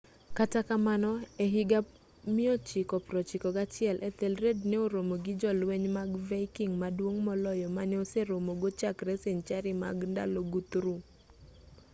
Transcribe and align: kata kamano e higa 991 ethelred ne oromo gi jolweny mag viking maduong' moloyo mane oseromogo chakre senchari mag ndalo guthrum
kata 0.37 0.59
kamano 0.69 1.11
e 1.43 1.45
higa 1.55 1.79
991 2.27 3.97
ethelred 4.07 4.59
ne 4.69 4.77
oromo 4.85 5.15
gi 5.23 5.33
jolweny 5.41 5.87
mag 5.97 6.11
viking 6.29 6.73
maduong' 6.81 7.19
moloyo 7.27 7.67
mane 7.77 7.95
oseromogo 8.03 8.67
chakre 8.79 9.13
senchari 9.23 9.71
mag 9.83 9.97
ndalo 10.11 10.39
guthrum 10.53 10.99